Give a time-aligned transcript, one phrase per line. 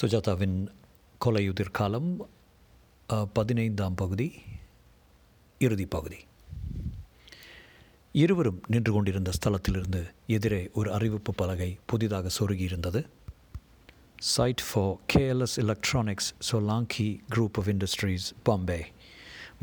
[0.00, 0.58] சுஜாதாவின்
[1.24, 2.10] கொலையுதிர் காலம்
[3.32, 4.26] பதினைந்தாம் பகுதி
[5.58, 6.18] இறுதி பகுதி.
[8.12, 13.00] இருவரும் நின்று கொண்டிருந்த ஸ்தலத்திலிருந்து எதிரே ஒரு அறிவிப்பு பலகை புதிதாக சொருகியிருந்தது.
[14.18, 18.80] Site for KLS electronics Solanki group of industries Bombay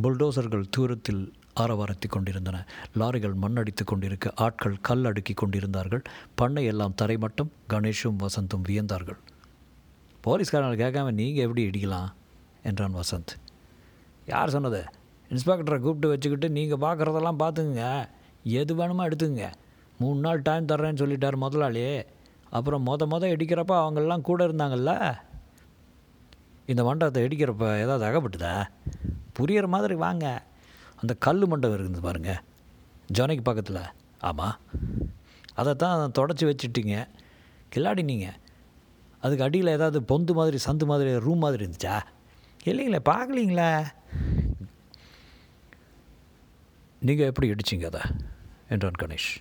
[0.03, 1.23] புல்டோசர்கள் தூரத்தில்
[1.59, 2.57] ஆரவாரத்தி கொண்டிருந்தன.
[2.99, 6.03] லாரிகள் மண்ணடித்து கொண்டிருக்க ஆட்கள் கல் அடுக்கி கொண்டிருந்தார்கள்.
[6.35, 9.21] பண்ணை எல்லாம் தரைமட்டம் கணேஷும் வசந்தும் வியந்தார்கள்.
[10.25, 12.09] போலீஸ்காரங்களை கேட்காம நீங்கள் எப்படி இடிக்கலாம்?
[12.63, 13.31] என்றான் வசந்த்.
[14.25, 14.79] யார் சொன்னது?
[15.29, 17.83] இன்ஸ்பெக்டரை கூப்பிட்டு வச்சுக்கிட்டு நீங்கள் பார்க்குறதெல்லாம் பார்த்துங்க
[18.43, 19.45] எது வேணுமோ எடுத்துங்க
[19.99, 21.83] மூணு நாள் டைம் தர்றேன்னு சொல்லிட்டார் முதலாளி.
[22.49, 24.93] அப்புறம் மொத மொத இடிக்கிறப்ப அவங்கெல்லாம் கூட இருந்தாங்கல்ல?
[26.65, 28.53] இந்த மண்டபத்தை இடிக்கிறப்ப ஏதாவது அகப்பட்டுதா?
[29.39, 30.25] புரியிற மாதிரி வாங்க.
[31.01, 32.41] அந்த கல் மண்டபம் இருக்குது பாருங்கள்
[33.17, 33.81] ஜொனைக்கு பக்கத்தில்.
[34.19, 34.57] ஆமாம்
[35.53, 36.95] அதைத்தான் தொடச்சி வச்சுட்டீங்க.
[37.75, 38.37] கில்லாடி நீங்கள்
[39.25, 41.95] அதுக்கு அடியில் ஏதாவது பொந்து மாதிரி சந்து மாதிரி ரூம் மாதிரி இருந்துச்சா?
[42.69, 43.69] இல்லைங்களே பார்க்கலீங்களே?
[47.07, 48.01] நீங்கள் எப்படி இடிச்சிங்க அதை?
[48.73, 49.31] என்றான் கணேஷ்.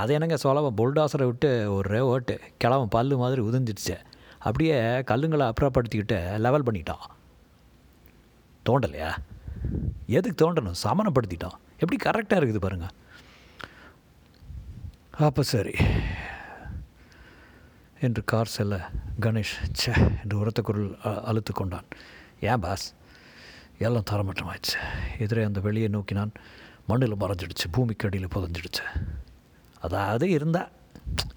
[0.00, 3.96] அது என்னங்க சொலவ புல்டாசரை விட்டு ஒரு ஓட்டு கிளவன் பல்லு மாதிரி உதிர்ந்துடுச்சு.
[4.38, 4.78] அப்படியே
[5.10, 7.04] கல்லுங்களை அப்புறப்படுத்திக்கிட்டு லெவல் பண்ணிட்டான்.
[8.68, 9.10] தோண்டலையா?
[10.18, 10.80] எதுக்கு தோண்டணும்?
[10.84, 12.94] சமணப்படுத்திட்டோம் எப்படி கரெக்டாக இருக்குது பாருங்கள்
[15.26, 15.74] அப்போ சரி.
[18.04, 21.84] என்று கார் செல்ல கணேஷ் ச்சே என்று உரத்த குரல் அ- அழுத்து கொண்டான்.
[22.40, 22.94] ஏன் பாஸ்?
[23.78, 24.78] எல்லாம் தரமட்டமாயிடுச்சு.
[25.18, 26.32] எதிரே அந்த வெளியை நோக்கினான்.
[26.86, 27.66] மண்ணில் மறைஞ்சிடுச்சு.
[27.70, 28.84] பூமிக்கு அடியில் புதஞ்சிடுச்சு.
[29.80, 30.68] அதாவது இருந்தா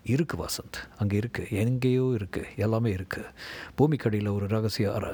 [0.06, 0.78] இருக்குது வசந்த்.
[0.98, 3.26] அங்கே இருக்குது எங்கேயோ இருக்குது எல்லாமே இருக்குது
[3.78, 5.14] பூமிக்கடியில் ஒரு ரகசிய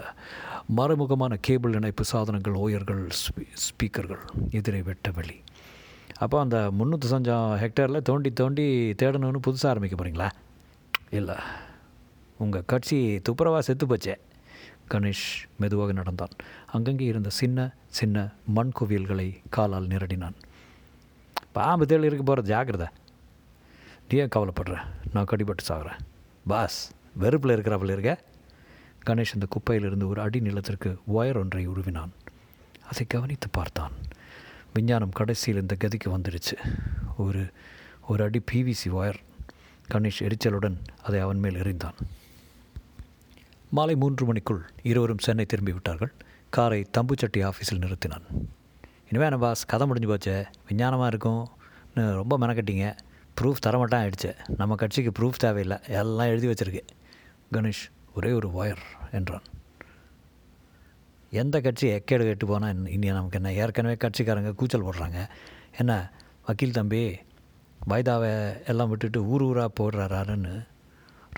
[0.78, 4.20] மறைமுகமான கேபிள் இணைப்பு சாதனங்கள் ஓயர்கள் ஸ்பீ ஸ்பீக்கர்கள்
[4.52, 5.42] எதிரே வெட்ட வெளி.
[6.18, 10.30] அப்போ அந்த முந்நூற்றி சஞ்சம் ஹெக்டேரில் தோண்டி தோண்டி தேடணும்னு புதுசாக ஆரம்பிக்க போகிறீங்களா
[11.14, 11.36] இல்லை.
[12.38, 14.16] உங்கள் கட்சி துப்புரவாக செத்து போச்சே.
[14.92, 16.30] கணேஷ் மெதுவாக நடந்தான்.
[16.66, 20.34] அங்கங்கே இருந்த சின்ன சின்ன மண் குவியல்களை காலால் நிரடினான்.
[21.52, 22.88] பாம்பு தேள் இருக்க போகிற ஜாக்கிரதை.
[24.10, 24.82] நீ ஏன் கவலைப்படுற?
[25.14, 26.00] நான் கடிபட்டு சாகிறேன்.
[26.48, 28.24] பாஸ் வெறுப்பில் இருக்கிறவள் இருக்க.
[29.06, 32.10] கணேஷ் அந்த குப்பையிலிருந்து ஒரு அடி நிலத்திற்கு ஒயர் ஒன்றை உருவினான்.
[32.92, 33.92] அதை கவனித்து பார்த்தான்.
[34.74, 36.82] விஞ்ஞானம் கடைசியில் இந்த கதிக்கு வந்துடுச்சு.
[37.18, 37.52] ஒரு
[38.08, 39.20] ஒரு அடி பிவிசி ஒயர்.
[39.94, 41.98] கணேஷ் எரிச்சலுடன் அதை அவன் மேல் எறிந்தான்.
[43.70, 46.12] மாலை மூன்று மணிக்குள் இருவரும் சென்னை திரும்பி விட்டார்கள்
[46.50, 48.26] காரை தம்புச்சட்டி ஆஃபீஸில் நிறுத்தினான்.
[49.10, 50.38] இனிமே என்ன பாஸ் கதை முடிஞ்சு போச்சே?
[50.70, 51.46] விஞ்ஞானமாக இருக்கும்னு
[51.94, 52.88] ரொம்ப மெனக்கட்டிங்க.
[53.42, 55.78] ப்ரூஃப் தரமாட்டான் ஆயிடுச்சு நம்ம கட்சிக்கு ப்ரூஃப் தேவையில்லை.
[55.88, 56.82] எல்லாம் எழுதி வச்சிருக்கு.
[57.52, 57.84] கணேஷ்
[58.16, 59.46] ஒரே ஒரு ஒயர் என்றான்.
[61.42, 63.54] எந்த கட்சி எக்கேடு கெட்டு போனால் இனி நமக்கு என்ன?
[63.54, 65.20] ஏற்கனவே கட்சிக்காரங்க கூச்சல் போடுறாங்க.
[65.78, 65.94] என்ன
[66.48, 67.02] வக்கீல் தம்பி
[67.92, 68.32] வைதாவை
[68.66, 70.54] எல்லாம் விட்டுட்டு ஊர் ஊராக போடுறாருன்னு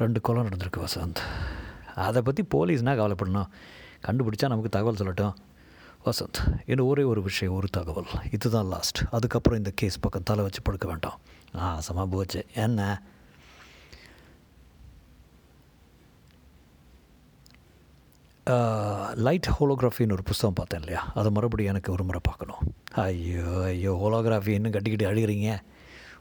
[0.01, 1.21] ரெண்டு கொலை நடந்திருக்கு வசந்த்.
[2.07, 3.49] அதை பற்றி போலீஸ்னால் கவலைப்படணும்?
[4.05, 5.35] கண்டுபிடிச்சா நமக்கு தகவல் சொல்லட்டும்.
[6.05, 8.09] வசந்த் என்ன ஒரே ஒரு விஷயம் ஒரு தகவல்.
[8.31, 11.19] இதுதான் லாஸ்ட் அதுக்கப்புறம் இந்த கேஸ் பக்கம் தலை வச்சு படுக்க வேண்டாம்.
[11.57, 12.45] ஆ சமா போச்சு.
[12.53, 13.01] என்ன?
[19.27, 21.11] லைட் ஹோலோகிராஃபின்னு ஒரு புஸ்தகம் பார்த்தேன் இல்லையா?
[21.13, 22.61] அதை மறுபடியும் எனக்கு ஒரு முறை பார்க்கணும்.
[22.91, 25.49] ஐயோ ஐயோ ஹோலோகிராஃபி இன்னும் கட்டிக்கிட்டு அழுகிறீங்க.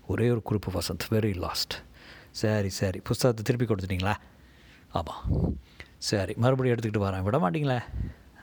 [0.06, 1.72] ஒரே ஒரு குறிப்பு வசந்த் வெரி லாஸ்ட்
[2.30, 2.98] சரி சரி.
[2.98, 4.14] புஸ்தகத்தை திருப்பி கொடுத்துட்டீங்களா?
[4.88, 5.58] ஆமாம்
[5.98, 7.22] சரி மறுபடியும் எடுத்துக்கிட்டு வரேன்.
[7.22, 7.82] விட மாட்டீங்களே?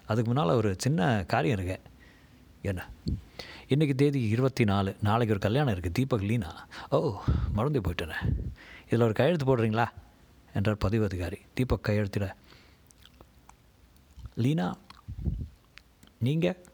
[0.08, 1.92] அதுக்கு முன்னால் ஒரு சின்ன காரியம் இருக்கு.
[2.62, 2.90] என்ன?
[3.70, 6.68] இன்றைக்கி தேதி இருபத்தி நாலு நாளைக்கு ஒரு கல்யாணம் இருக்குது தீபக் லீனா.
[6.90, 7.22] ஓ
[7.54, 8.16] மறந்து போயிட்டேனே.
[8.86, 9.88] இதில் ஒரு கையெழுத்து போடுறீங்களா?
[10.54, 11.38] என்றார் பதிவு அதிகாரி.
[11.54, 12.34] தீபக் கையெழுத்திட.
[14.36, 14.78] லீனா
[16.20, 16.66] நீங்கள்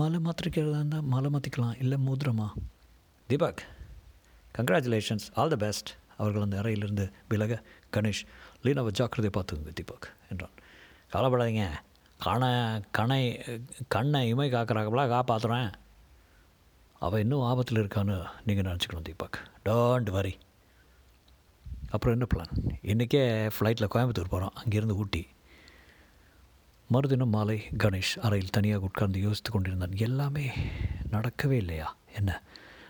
[0.00, 2.46] மலை மாற்றிக்கிறதா இருந்தால் மலை மாற்றிக்கலாம் இல்லை மோதிரமா?
[3.28, 3.62] Deepak
[4.58, 7.58] congratulations all the best அவர்கள் அந்த அறையிலிருந்து விலக
[7.94, 8.22] கணேஷ்
[8.64, 10.54] லீனாவை ஜாக்கிரதையை பார்த்துக்குங்க தீபக் என்றான்.
[11.12, 11.66] கவலைப்படாதீங்க.
[12.20, 12.50] கணை
[12.98, 13.20] கணை
[13.94, 15.70] கண்ணை இமை காக்கிறாங்களா காப்பாற்றுறேன்
[17.06, 18.16] அவள் இன்னும் ஆபத்தில் இருக்கான்னு
[18.46, 19.38] நீங்கள் நினச்சிக்கணும் தீபக்.
[19.66, 20.34] டோன்ட் வரி
[21.94, 22.52] அப்புறம் என்ன பிளான்
[22.92, 23.22] இன்றைக்கே
[23.54, 25.22] ஃப்ளைட்டில் கோயம்புத்தூர் போகிறோம் அங்கேருந்து ஊட்டி.
[26.92, 29.96] மறுதினம் மாலை கணேஷ் அறையில் தனியாக உட்கார்ந்து யோசித்து கொண்டிருந்தான்.
[29.96, 30.50] எல்லாமே
[31.10, 31.96] நடக்கவே இல்லையா?
[32.14, 32.42] என்ன?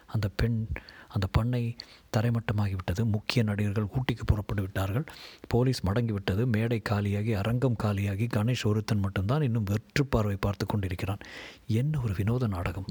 [0.06, 0.66] அந்த பெண்
[1.08, 1.76] அந்த பண்ணை
[2.16, 3.04] தரைமட்டமாகிவிட்டது.
[3.04, 5.04] முக்கிய நடிகர்கள் ஊட்டிக்கு புறப்பட்டு விட்டார்கள்.
[5.48, 6.46] போலீஸ் மடங்கிவிட்டது.
[6.46, 11.18] மேடை காலியாகி அரங்கம் காலியாகி கணேஷ் ஒருத்தன் மட்டும்தான் இன்னும் வெற்று பார்வை பார்த்து கொண்டிருக்கிறான்.
[11.66, 12.86] என்ன ஒரு வினோத நாடகம்?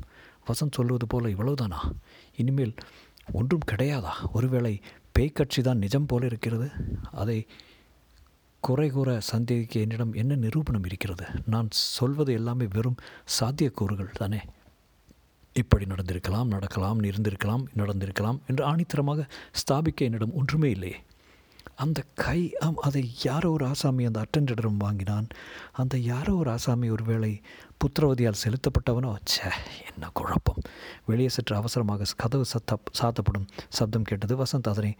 [0.47, 1.79] வசந்த் சொல்வது போல இவ்வளவுதானா?
[2.35, 2.73] இனிமேல்
[3.31, 4.11] ஒன்றும் கிடையாதா?
[4.33, 4.81] ஒருவேளை
[5.19, 6.71] பேய்க்கட்சி தான் நிஜம் போல இருக்கிறது.
[7.11, 7.47] அதை
[8.61, 11.25] குறை கூற சந்தேகிக்க என்னிடம் என்ன நிரூபணம் இருக்கிறது?
[11.45, 12.99] நான் சொல்வது எல்லாமே வெறும்
[13.39, 14.41] சாத்தியக்கூறுகள் தானே.
[15.55, 19.29] இப்படி நடந்திருக்கலாம் நடக்கலாம் இருந்திருக்கலாம் நடந்திருக்கலாம் என்று ஆணித்தரமாக
[19.61, 20.99] ஸ்தாபிக்க என்னிடம் ஒன்றுமே இல்லையே
[21.75, 25.27] அந்த கை ஆம் அதை யாரோ ஒரு ஆசாமி அந்த அட்டெண்டரிடம் வாங்கினான்.
[25.71, 27.41] அந்த யாரோ ஒரு ஆசாமி ஒருவேளை
[27.79, 29.11] புத்திரவதியால் செலுத்தப்பட்டவனோ?
[29.29, 29.51] ச்சே
[29.91, 30.61] என்ன குழப்பம்.
[31.05, 34.95] வெளியே சற்று அவசரமாக கதவு சத்த சாத்தப்படும் சப்தம் கேட்டது வசந்த் அதனை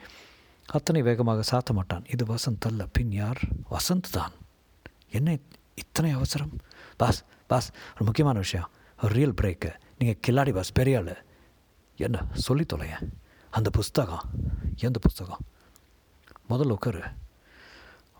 [0.71, 2.03] அத்தனை வேகமாக சாத்த மாட்டான்.
[2.09, 2.85] இது வசந்த் அல்ல.
[2.85, 3.39] பின் யார்?
[3.71, 4.31] வசந்த் தான்.
[5.09, 5.38] என்ன
[5.75, 6.57] இத்தனை அவசரம்?
[6.97, 8.69] பாஸ் பாஸ் ஒரு முக்கியமான விஷயம்.
[9.03, 11.23] ஒரு ரியல் பிரேக்கு நீங்கள் கில்லாடி பாஸ் பெரிய ஆள்.
[11.97, 12.97] என்ன சொல்லி தொலைய
[13.50, 14.23] அந்த புஸ்தகம்
[14.75, 15.39] எந்த புஸ்தகம்?
[16.50, 17.01] முதல்ல உட்காரு.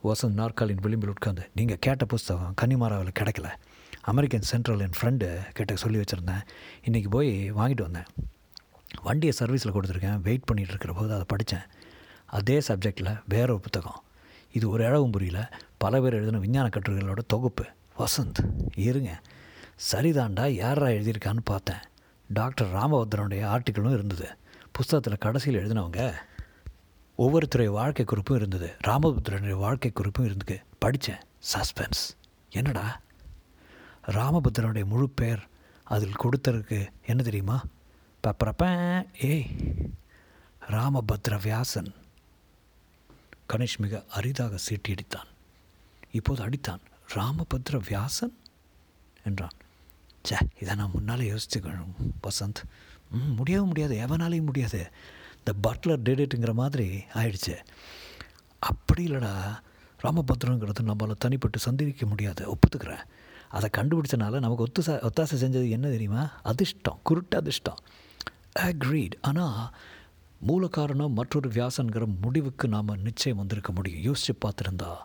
[0.04, 3.50] வசந்த் நாற்காலின் விளிம்பில் உட்காந்து நீங்கள் கேட்ட புஸ்தகம் கன்னிமாராவில் கிடைக்கல.
[4.02, 6.42] அமெரிக்கன் சென்ட்ரல் என் ஃப்ரெண்டு கிட்ட சொல்லி வச்சுருந்தேன்.
[6.86, 8.06] இன்றைக்கி போய் வாங்கிட்டு வந்தேன்.
[9.04, 10.22] வண்டியை சர்வீஸில் கொடுத்துருக்கேன்.
[10.22, 11.66] வெயிட் பண்ணிகிட்டு இருக்கிற போது அதை படித்தேன்
[12.32, 14.04] அதே சப்ஜெக்டில் வேற ஒரு புத்தகம்.
[14.52, 15.54] இது ஒரு இழவும் புரியல.
[15.78, 17.66] பல பேர் எழுதின விஞ்ஞான கட்டுரைகளோட தொகுப்பு.
[18.00, 19.22] வசந்த் இருங்க.
[19.92, 21.78] சரிதாண்டா யாரா எழுதியிருக்கான்னு பார்த்தேன்.
[22.28, 24.38] டாக்டர் ராமபத்ரனுடைய ஆர்டிக்கிளும் இருந்தது.
[24.72, 26.14] புஸ்தகத்தில் கடைசியில் எழுதினவங்க
[27.18, 28.74] ஒவ்வொருத்தருடைய வாழ்க்கை குறிப்பும் இருந்தது.
[28.88, 30.60] ராமபுத்திரனுடைய வாழ்க்கை குறிப்பும் இருந்துக்கு.
[30.78, 31.20] படித்தேன்
[31.54, 32.18] சஸ்பென்ஸ்
[32.50, 33.02] என்னடா?
[34.08, 35.48] ராமபுத்திரனுடைய முழு பெயர்
[35.84, 37.64] அதில் கொடுத்தருக்கு என்ன தெரியுமா?
[38.24, 38.64] பப்பரப்ப
[39.22, 39.46] ஏய்.
[40.70, 41.94] ராமபத்ர வியாசன்
[43.54, 45.30] கணேஷ் மிக அரிதாக சீட்டி அடித்தான்
[46.12, 46.80] இப்போது அடித்தான்.
[47.16, 48.34] ராமபத்ர வியாசன்?
[49.24, 49.52] என்றான்.
[50.24, 51.94] சே இதை நான் முன்னால் யோசிச்சுக்கணும்
[52.28, 52.64] வசந்த்.
[53.12, 54.92] ம் முடியவும் முடியாது எவனாலையும் முடியாது.
[55.44, 57.58] த பட்லர் டேடேட்டுங்கிற மாதிரி ஆயிடுச்சு.
[58.60, 59.60] அப்படி இல்லைடா
[60.04, 63.04] ராமபத்ரங்கிறது நம்மளால் தனிப்பட்டு சந்திக்க முடியாது ஒப்புத்துக்கிறேன்.
[63.50, 66.40] அதை கண்டுபிடிச்சனால நமக்கு ஒத்து ஒத்தாசை செஞ்சது என்ன தெரியுமா?
[66.44, 67.78] அதிர்ஷ்டம் குருட்டு அதிர்ஷ்டம்.
[68.60, 69.76] அக்ரீட் ஆனால்
[70.42, 74.02] மூல காரணம் மற்றொரு வியாசன்கிற முடிவுக்கு நாம் நிச்சயம் வந்திருக்க முடியும்.
[74.02, 74.96] யோசித்து பார்த்துருந்தா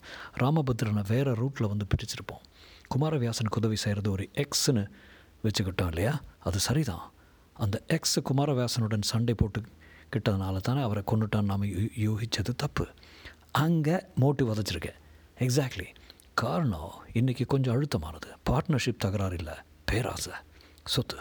[0.41, 2.43] ராமபத்ரனை வேறு ரூட்டில் வந்து பிரிச்சிருப்போம்.
[2.97, 4.91] குமாரவியாசனுக்கு உதவி செய்கிறது ஒரு எக்ஸ்னு
[5.43, 6.21] வச்சுக்கிட்டோம் இல்லையா?
[6.39, 7.13] அது சரிதான்.
[7.53, 9.63] அந்த எக்ஸ் குமாரவியாசனுடன் சண்டை போட்டு
[10.13, 11.65] கிட்டதுனால தானே அவரை கொண்டுட்டான் நாம்
[11.99, 12.87] யூகித்தது தப்பு.
[13.51, 14.95] அங்கே மோட்டிவ் வதச்சிருக்கேன்
[15.39, 15.85] எக்ஸாக்ட்லி
[16.35, 18.35] காரணம் இன்றைக்கி கொஞ்சம் அழுத்தமானது.
[18.51, 19.55] பார்ட்னர்ஷிப் தகராறு இல்லை.
[19.85, 20.33] பேராசை.
[20.85, 21.17] சொத்து.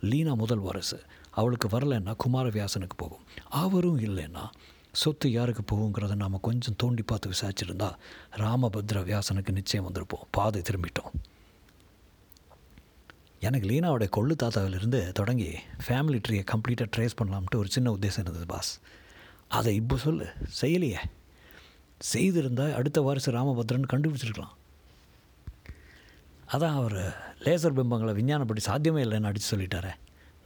[0.00, 1.02] லீனா முதல் வாரிசு.
[1.30, 3.24] அவளுக்கு வரலைன்னா குமாரவியாசனுக்கு போகும்.
[3.48, 4.50] அவரும் இல்லைன்னா
[4.92, 7.94] சொத்து யாருக்கு போகுங்கிறத நாம் கொஞ்சம் தோண்டி பார்த்து விசாரிச்சிருந்தா
[8.36, 10.26] ராமபத்ர வியாசனுக்கு நிச்சயம் வந்திருப்போம்.
[10.30, 11.12] பாதை திரும்பிட்டோம்.
[13.40, 18.80] எனக்கு லீனாவோட கொள்ளு தாத்தாவிலிருந்து தொடங்கி ஃபேமிலி ட்ரீயை கம்ப்ளீட்டாக ட்ரேஸ் பண்ணலாம்ட்டு ஒரு சின்ன உத்தேசம் இருந்தது பாஸ்
[19.48, 20.32] அதை இப்போ சொல்லு.
[20.60, 20.96] செய்யலையே.
[22.14, 24.54] செய்திருந்தால் அடுத்த வாரிசு ராமபத்ரன் கண்டுபிடிச்சிருக்கலாம்.
[26.48, 26.92] அதான் அவர்
[27.38, 29.90] லேசர் பிம்பங்களை விஞ்ஞானப்படி சாத்தியமே இல்லைன்னு அடித்து சொல்லிட்டாரே.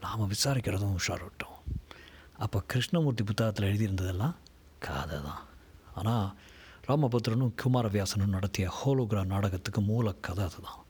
[0.04, 1.58] நாம் விசாரிக்கிறதும் உஷாரட்டும்.
[2.44, 4.36] அப்போ கிருஷ்ணமூர்த்தி புத்தகத்தில் எழுதியிருந்ததெல்லாம்
[4.78, 5.44] கதை தான்.
[5.94, 6.26] ஆனால்
[6.88, 10.80] ராமபத்ரனும் குமாரவியாசனும் நடத்திய ஹோலோகிரா நாடகத்துக்கு மூல கதை அதுதான்.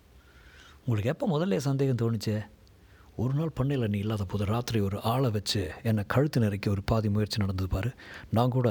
[0.84, 2.34] உங்களுக்கு எப்போ முதல்ல சந்தேகம் தோணுச்சு?
[3.22, 7.08] ஒரு நாள் பண்ணையில் நீ இல்லாத போது ராத்திரி ஒரு ஆளை வச்சு என்னை கழுத்து நெருக்கி ஒரு பாதி
[7.08, 7.90] முயற்சி நடந்தது பாரு.
[8.30, 8.68] நான் கூட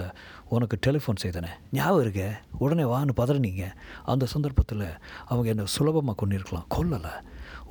[0.50, 1.51] உனக்கு டெலிஃபோன் செய்தனே.
[1.72, 2.24] ஞாபகம் இருக்க?
[2.60, 3.68] உடனே வான்னு பதறினீங்க.
[4.04, 4.88] அந்த சந்தர்ப்பத்தில்
[5.25, 7.13] அவங்க என்னை சுலபமாக கொண்டிருக்கலாம் கொல்லலை.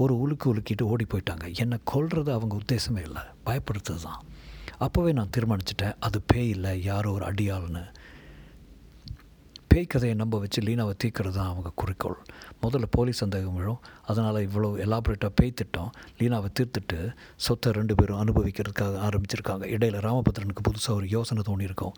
[0.02, 1.46] ஒரு உலுக்கு உலுக்கிட்டு ஓடி போயிட்டாங்க.
[1.62, 3.24] என்னை கொல்றது அவங்க உத்தேசமே இல்லை.
[3.48, 4.22] பயப்படுத்துறது தான்
[4.84, 5.98] அப்போவே நான் தீர்மானிச்சிட்டேன்.
[6.06, 7.82] அது பேய் இல்லை யாரோ ஒரு அடியாள்னு.
[9.72, 12.16] பேய் கதையை நம்ப வச்சு லீனாவை தீர்க்கிறது தான் அவங்க குறிக்கோள்.
[12.62, 13.78] முதல்ல போலீஸ் சந்தேகம் விழும்.
[14.10, 16.98] அதனால் இவ்வளோ எலாபரேட்டாக பேய் திட்டம் லீனாவை தீர்த்துட்டு
[17.46, 19.64] சொத்தை ரெண்டு பேரும் அனுபவிக்கிறதுக்காக ஆரம்பிச்சிருக்காங்க.
[19.76, 21.96] இடையில் ராமபத்ரனுக்கு புதுசாக ஒரு யோசனை தோணியிருக்கோம்.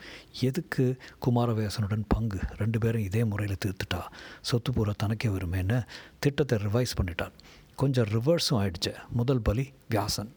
[0.50, 0.86] எதுக்கு
[1.26, 2.40] குமாரவேசனுடன் பங்கு?
[2.62, 4.02] ரெண்டு பேரும் இதே முறையில் தீர்த்துட்டா.
[4.50, 5.80] சொத்து பூரா தனக்கே வருமேன்னு
[6.26, 7.36] திட்டத்தை ரிவைஸ் பண்ணிட்டான்
[7.76, 8.94] கொஞ்சம் ரிவர்ஸும் ஆயிடுச்சு.
[9.10, 10.32] முதல் பலி வியாசன்.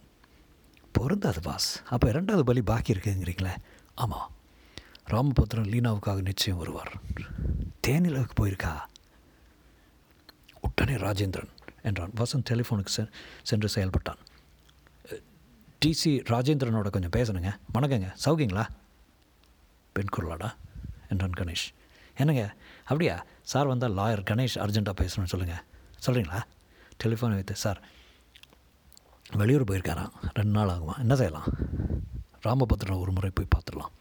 [0.91, 3.55] பொருந்தாது பாஸ் அப்போ இரண்டாவது பலி பாக்கி இருக்குங்கிறீங்களே?
[3.95, 4.31] ஆமாம்
[5.09, 6.93] ராமபுத்திரன் லீனாவுக்காக நிச்சயம் வருவார்.
[7.87, 8.79] தேனிலவுக்கு போயிருக்கா?
[10.61, 11.49] உடனே ராஜேந்திரன்
[11.81, 12.11] என்றான்.
[12.15, 13.09] வசந்த் டெலிஃபோனுக்கு சென்
[13.43, 14.19] சென்று செயல்பட்டான்.
[15.85, 17.57] டிசி ராஜேந்திரனோட கொஞ்சம் பேசணுங்க.
[17.73, 18.15] வணக்கங்க.
[18.25, 18.65] சௌக்கியங்களா
[19.93, 20.55] பெண் குரலாடா?
[21.09, 21.67] என்றான் கணேஷ்.
[22.15, 22.55] என்னங்க?
[22.79, 23.25] அப்படியா?
[23.41, 25.63] சார் வந்தால் லாயர் கணேஷ் அர்ஜென்ட்டாக பேசணும்னு சொல்லுங்கள்
[26.05, 26.41] சொல்கிறீங்களா
[27.03, 27.83] டெலிஃபோன் வைத்து சார்
[29.35, 30.11] வெளியூர் போயிருக்காராம்.
[30.33, 31.45] ரெண்டு நாள் ஆகுமா என்ன செய்யலாம்?
[32.43, 33.91] ராமபத்ரனை ஒரு முறை போய் பார்த்துடலாம்.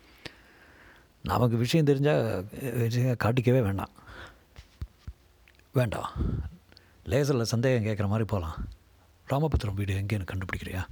[1.23, 2.45] நமக்கு விஷயம் தெரிஞ்சால்
[3.25, 3.91] காட்டிக்கவே வேண்டாம்.
[5.73, 6.11] வேண்டாம்.
[7.07, 8.57] லேசரில் சந்தேகம் கேட்குற மாதிரி போகலாம்.
[9.31, 10.87] ராமபத்ரம் வீடு எங்கேன்னு கண்டுபிடிக்கிறியா?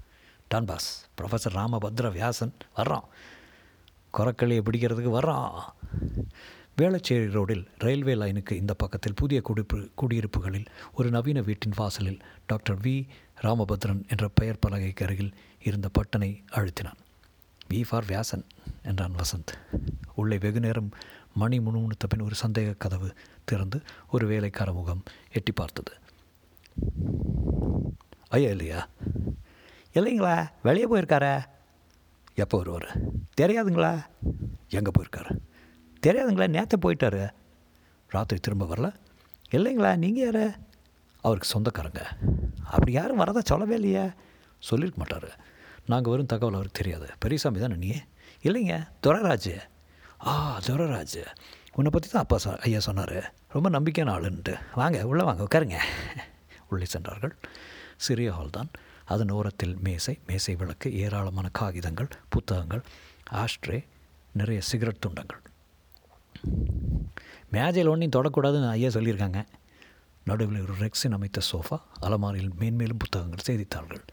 [0.48, 3.04] Don pass professor Ramabhadra Vyasan வர்றான்.
[4.12, 5.60] குரக்களியை பிடிக்கிறதுக்கு வர்றான்.
[6.78, 10.64] வேளச்சேரி ரோடில் ரயில்வே லைனுக்கு இந்த பக்கத்தில் புதிய குடிப்பு குடியிருப்புகளில்
[10.94, 13.06] ஒரு நவீன வீட்டின் வாசலில் டாக்டர் வி.
[13.42, 17.00] ராமபத்ரன் என்ற பெயர் பலகைக்கு அருகில் இருந்த பட்டனை அழுத்தினான்.
[17.70, 18.44] வி ஃபார் வியாசன்
[18.82, 19.52] என்றான் வசந்த்.
[20.14, 20.90] உள்ளே வெகு நேரம்
[21.34, 23.14] மணி முணுமுணுத்த பின் ஒரு சந்தேக கதவு
[23.44, 25.02] திறந்து ஒரு வேலைக்கார முகம்
[25.32, 25.92] எட்டி பார்த்தது.
[28.28, 28.88] ஐயா இல்லையா?
[29.94, 30.48] இல்லைங்களா?
[30.62, 31.44] வெளியே போயிருக்காரா.
[32.34, 32.98] எப்போ வருவார்?
[33.40, 34.06] தெரியாதுங்களா?
[34.68, 35.38] எங்கே போயிருக்காரு?
[36.04, 37.30] தெரியாதுங்களா நேற்று போயிட்டாரு.
[38.08, 38.94] ராத்திரி திரும்ப வரல.
[39.50, 40.58] இல்லைங்களா நீங்கள் யார்?
[41.20, 42.02] அவருக்கு சொந்தக்காரங்க.
[42.64, 44.10] அப்படி யாரும் வரதா சொல்லவே இல்லையே.
[44.58, 45.38] சொல்லியிருக்க மாட்டார்.
[45.86, 47.08] நாங்கள் வரும் தகவல் அவருக்கு தெரியாது.
[47.18, 47.92] பெரியசாமி தானே நீ?
[48.42, 49.58] இல்லைங்க துரராஜ்.
[50.26, 51.24] ஆ துரராஜ்.
[51.74, 53.34] உன்னை பற்றி தான் அப்பா சொ ஐயா சொன்னார்.
[53.48, 54.58] ரொம்ப நம்பிக்கையான ஆளுன்ட்டு.
[54.74, 55.78] வாங்க உள்ளே வாங்க உட்காருங்க.
[56.68, 57.36] உள்ளே சென்றார்கள்.
[57.96, 58.70] சிறிய ஹால் தான்.
[59.04, 62.82] அதன் ஓரத்தில் மேசை மேசை விளக்கு ஏராளமான காகிதங்கள் புத்தகங்கள்
[63.32, 63.84] ஆஷ்ட்ரே
[64.32, 65.42] நிறைய சிகரெட் துண்டங்கள்.
[67.50, 69.44] மேஜையில் ஒன்றையும் தொடக்கூடாதுன்னு ஐயா சொல்லியிருக்காங்க.
[70.24, 74.04] நடுவில் ஒரு ரெக்ஸின் அமைத்த சோஃபா அலமாரியில் மேன்மேலும் புத்தகங்கள் செய்தித்தாள்கள்.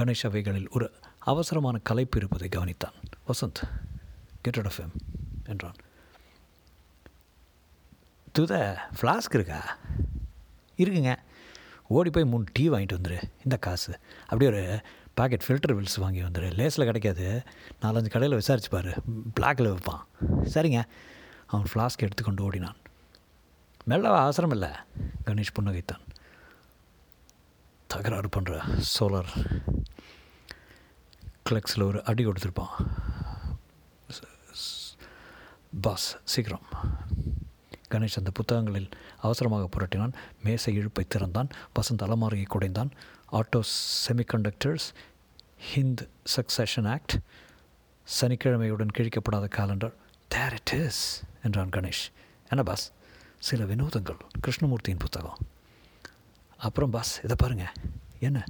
[0.00, 2.94] கணேஷ் அவைகளில் ஒரு அவசரமான கலைப்பு இருப்பதை கவனித்தான்.
[3.28, 3.62] வசந்த்
[4.40, 4.90] கெட் அட் எஃப்எம்
[5.44, 5.74] என்றான்.
[8.38, 9.76] துத ஃப்ளாஸ்க் இருக்கா?
[10.76, 11.16] இருக்குங்க.
[11.88, 13.22] ஓடி போய் மூணு டீ வாங்கிட்டு வந்துரு.
[13.44, 13.98] இந்த காசு.
[14.22, 14.80] அப்படியே ஒரு
[15.14, 16.52] பாக்கெட் ஃபில்டர் வில்ஸ் வாங்கி வந்துரு.
[16.54, 17.42] லேஸில் கிடைக்காது.
[17.82, 18.92] நாலஞ்சு கடையில் விசாரிச்சு பாரு.
[19.40, 20.00] பிளாக்கில் வைப்பான்.
[20.42, 20.84] சரிங்க.
[21.52, 22.76] அவன் ஃப்ளாஸ்க் எடுத்துக்கொண்டு ஓடினான்.
[23.86, 24.68] மெல்லவா அவசரம் இல்லை
[25.24, 26.02] கணேஷ் புன்னகைத்தான்.
[27.86, 29.32] தகராறு பண்ணுற சோலார்
[31.48, 32.76] கிளக்ஸில் ஒரு அடி கொடுத்துருப்பான்.
[35.80, 36.66] பாஸ் சீக்கிரம்.
[37.90, 38.88] கணேஷ் அந்த புத்தகங்களில்
[39.20, 40.12] அவசரமாக புரட்டினான்.
[40.44, 41.48] மேசை இழுப்பை திறந்தான்.
[41.74, 42.90] வசந்த் அலமாரியை குடைந்தான்.
[43.32, 43.60] Auto
[44.06, 44.88] semiconductors
[45.74, 47.14] Hind succession act
[48.20, 49.92] சனிக்கிழமையுடன் கிழிக்கப்படாத காலண்டர்
[50.28, 52.04] தேர் இட் இஸ் என்றான் கணேஷ்.
[52.48, 52.92] என்ன பாஸ்?
[53.38, 54.20] சில வினோதங்கள்.
[54.46, 55.38] கிருஷ்ணமூர்த்தியின் புத்தகம்.
[56.56, 57.72] அப்புறம் பாஸ் இதை பாருங்கள்
[58.18, 58.44] என்ன?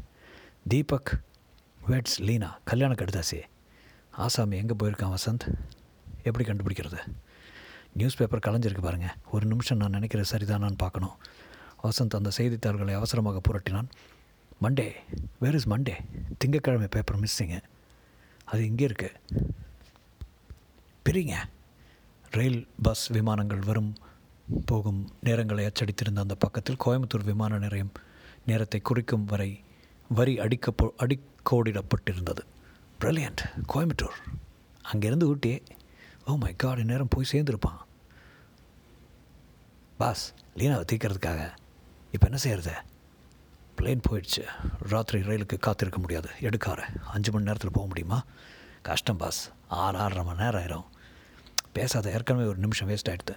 [0.68, 1.12] தீபக்
[1.88, 3.40] வெட்ஸ் லீனா கல்யாண கடுதாசி
[4.10, 5.44] ஆசாமி எங்கே போயிருக்கான் வசந்த்?
[6.22, 7.00] எப்படி கண்டுபிடிக்கிறது?
[7.94, 11.16] நியூஸ் பேப்பர் கலைஞ்சிருக்கு பாருங்கள் ஒரு நிமிஷம் நான் நினைக்கிற சரிதானான்னு பார்க்கணும்.
[11.82, 13.88] வசந்த் அந்த செய்தித்தாள்களை அவசரமாக புரட்டினான்.
[14.62, 14.94] Monday
[15.38, 15.94] where is Monday?
[16.44, 17.60] திங்கக்கிழமை பேப்பர் மிஸ்ஸிங்கு
[18.44, 19.16] அது இங்கே இருக்குது
[21.08, 21.34] பிரிங்க.
[22.36, 23.88] ரயில் பஸ் விமானங்கள் வரும்
[24.66, 27.90] போகும் நேரங்களை அச்சடித்திருந்த அந்த பக்கத்தில் கோயம்புத்தூர் விமான நிலையம்
[28.44, 29.48] நேரத்தை குறிக்கும் வரை
[30.10, 32.42] வரி அடிக்கப்போ அடிக்கோடிடப்பட்டிருந்தது.
[33.00, 34.16] ப்ரில்லியண்ட் கோயம்புத்தூர்.
[34.92, 35.52] அங்கேருந்து ஊட்டி
[36.26, 37.80] ஓ oh மை காடு நேரம் போய் சேர்ந்துருப்பான்.
[40.00, 40.24] பாஸ்
[40.56, 41.42] லீனாவை தீக்கிறதுக்காக
[42.14, 42.74] இப்போ என்ன செய்கிறது
[43.78, 44.44] பிளேன் போயிடுச்சு.
[44.92, 46.30] ராத்திரி ரயிலுக்கு காத்திருக்க முடியாது.
[46.40, 46.80] எடுக்கார
[47.14, 48.20] அஞ்சு மணி நேரத்தில் போக முடியுமா?
[48.82, 49.42] கஷ்டம் பாஸ்.
[49.84, 50.88] ஆறு ஆறரை மணி நேரம் ஆயிரும்.
[51.72, 53.36] பேசாத ஏற்கனவே ஒரு நிமிஷம் வேஸ்ட் ஆகிடுது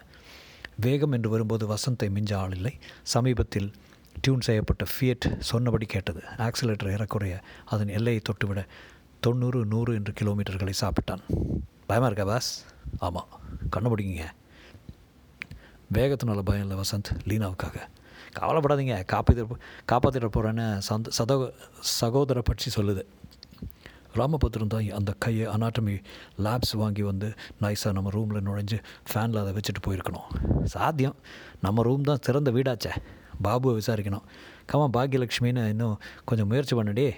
[0.75, 2.77] வேகம் என்று வரும்போது வசந்தை மிஞ்ச ஆள் இல்லை.
[3.03, 3.73] சமீபத்தில்
[4.21, 6.23] டியூன் செய்யப்பட்ட ஃபியட் சொன்னபடி கேட்டது.
[6.37, 8.65] ஆக்சிலேட்டர் ஏறக்குறைய அதன் எல்லையை தொட்டுவிட
[9.19, 11.21] தொண்ணூறு நூறு என்று கிலோமீட்டர்களை சாப்பிட்டான்.
[11.85, 12.65] பயமாக இருக்கா பாஸ்
[12.97, 13.27] ஆமாம்
[13.75, 14.25] கண்ணு பிடிங்க.
[15.93, 17.15] வேகத்தினால பயம் இல்லை வசந்த்.
[17.25, 17.75] லீனாவுக்காக.
[18.39, 19.05] கவலைப்படாதீங்க.
[19.05, 19.47] காப்பாற்ற
[19.91, 23.03] காப்பாற்றிட போகிறேன்னு சந்த சதோ சகோதர பட்சி சொல்லுது.
[24.15, 26.03] ராமபத்ரன் தான் அந்த கையை அனாட்டமி
[26.37, 30.63] லேப்ஸ் வாங்கி வந்து நைஸாக நம்ம ரூமில் நுழைஞ்சு ஃபேனில் அதை வச்சுட்டு போயிருக்கணும்.
[30.63, 31.15] சாத்தியம்.
[31.61, 32.91] நம்ம ரூம் தான் சிறந்த வீடாச்சே.
[33.43, 34.21] பாபுவை விசாரிக்கணும்.
[34.73, 37.13] கமா பாக்யலக்ஷ்மின்னு இன்னும் கொஞ்சம் முயற்சி பண்ணடே.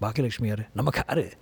[0.00, 0.68] பாக்யலக்ஷ்மி யார்?
[0.74, 1.36] நமக்கு யார்?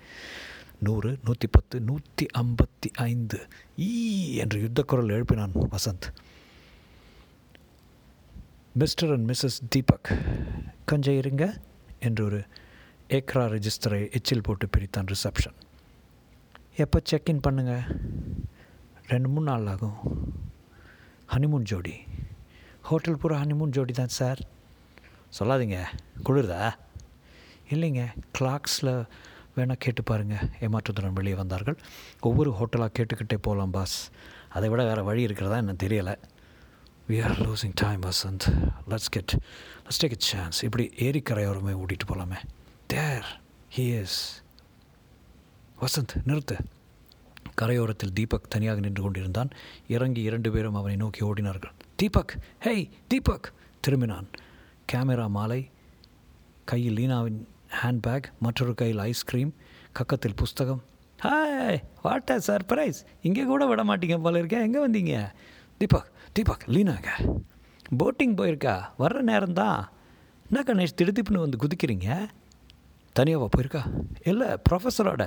[0.81, 6.09] நூறு நூற்றி பத்து நூற்றி ஐம்பத்தி ஐந்து ஈ என்று யுத்தக்குரல் எழுப்பினான் Vasanth.
[8.73, 10.19] Mister and missus Deepak
[10.85, 11.61] கொஞ்சம் இருங்க
[12.01, 12.45] என்று ஒரு
[13.09, 15.57] ஏக்ரா ரெஜிஸ்டரை எச்சில் போட்டு பிரித்தான் ரிசப்ஷன்
[16.77, 17.85] எப்போ செக்இன் பண்ணுங்கள்
[19.07, 19.99] ரெண்டு மூணு நாள் ஆகும்.
[21.33, 21.95] ஹனிமூன் ஜோடி.
[22.83, 24.41] ஹோட்டல் பூரா ஹனிமூன் ஜோடி தான் சார்
[25.39, 25.79] சொல்லாதீங்க.
[26.25, 26.73] குளிர்தா?
[27.71, 28.03] இல்லைங்க.
[28.39, 29.05] கிளாக்ஸில்
[29.57, 31.79] வேணால் கேட்டு பாருங்கள் ஏமாற்றத்துடன் வெளியே வந்தார்கள்.
[32.21, 34.11] ஒவ்வொரு ஹோட்டலாக கேட்டுக்கிட்டே போகலாம் பாஸ்
[34.49, 36.17] அதை விட வேறு வழி இருக்கிறதா என்ன தெரியலை.
[37.09, 38.71] We are losing time Vasanth.
[38.89, 39.39] Let's get
[39.85, 42.37] let's take a chance இப்படி ஏரிக்கரையோரமே ஓட்டிகிட்டு போகலாமே
[42.87, 43.29] தேர்
[43.77, 44.19] ஹி இஸ்
[45.81, 46.57] வசந்த் நிறுத்து.
[47.55, 49.51] கரையோரத்தில் தீபக் தனியாக நின்று கொண்டிருந்தான்.
[49.89, 51.75] இறங்கி இரண்டு பேரும் அவனை நோக்கி ஓடினார்கள்.
[51.97, 52.35] தீபக்!
[52.65, 53.53] ஹேய் தீபக்!
[53.89, 54.29] திரும்பினான்.
[54.93, 55.71] கேமரா மாலை
[56.65, 57.41] கையில் லீனாவின்
[57.83, 59.53] ஹேண்ட்பேக் மற்றொரு கையில் ஐஸ்கிரீம்
[59.93, 60.83] கக்கத்தில் புஸ்தகம்.
[61.23, 65.33] ஹாய் வாட் அ சர்ப்ரைஸ் இங்கே கூட விட மாட்டீங்க போல இருக்கேன் எங்கே வந்தீங்க?
[65.79, 67.11] தீபக் தீபக் லீனாங்க
[67.99, 68.77] போட்டிங் போயிருக்கா.
[68.99, 69.89] வர்ற நேரம் தான்
[70.51, 72.29] என்ன கணேஷ் திடுதிப்புன்னு வந்து குதிக்கிறீங்க?
[73.17, 73.83] தனியாவா போயிருக்கா?
[74.25, 75.25] இல்லை ப்ரொஃபஸரோட